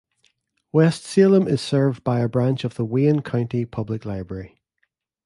West 0.71 1.03
Salem 1.03 1.47
is 1.47 1.61
served 1.61 2.03
by 2.03 2.21
a 2.21 2.27
branch 2.27 2.63
of 2.63 2.73
the 2.73 2.83
Wayne 2.83 3.21
County 3.21 3.65
Public 3.65 4.03
Library. 4.03 4.59